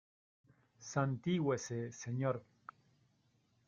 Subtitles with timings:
[0.91, 2.43] santígüese, señor.